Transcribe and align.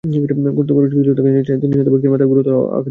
কর্তব্যরত 0.57 0.89
চিকিৎসক 0.91 1.15
তাঁকে 1.17 1.29
জানিয়েছেন, 1.33 1.57
নিহত 1.71 1.87
ব্যক্তির 1.91 2.11
মাথায় 2.13 2.29
গুরুতর 2.31 2.51
আঘাত 2.55 2.55
দেখা 2.59 2.67
গেছে। 2.69 2.79